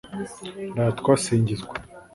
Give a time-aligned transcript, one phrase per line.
[0.77, 1.73] ratwa singizwa